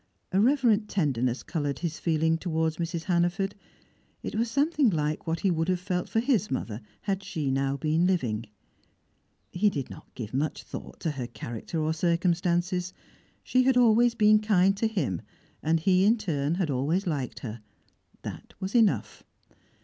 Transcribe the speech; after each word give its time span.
A 0.31 0.41
reverent 0.41 0.89
tenderness 0.89 1.43
coloured 1.43 1.77
his 1.77 1.99
feeling 1.99 2.35
towards 2.35 2.77
Mrs. 2.77 3.03
Hannaford; 3.03 3.53
it 4.23 4.33
was 4.33 4.49
something 4.49 4.89
like 4.89 5.27
what 5.27 5.41
he 5.41 5.51
would 5.51 5.69
have 5.69 5.79
felt 5.79 6.09
for 6.09 6.19
his 6.19 6.49
mother 6.49 6.81
had 7.01 7.21
she 7.23 7.51
now 7.51 7.77
been 7.77 8.07
living. 8.07 8.47
He 9.51 9.69
did 9.69 9.91
not 9.91 10.07
give 10.15 10.33
much 10.33 10.63
thought 10.63 10.99
to 11.01 11.11
her 11.11 11.27
character 11.27 11.79
or 11.79 11.93
circumstances; 11.93 12.93
she 13.43 13.61
had 13.65 13.77
always 13.77 14.15
been 14.15 14.39
kind 14.39 14.75
to 14.77 14.87
him, 14.87 15.21
and 15.61 15.79
he 15.79 16.03
in 16.03 16.17
turn 16.17 16.55
had 16.55 16.71
always 16.71 17.05
liked 17.05 17.41
her: 17.41 17.61
that 18.23 18.55
was 18.59 18.73
enough. 18.73 19.23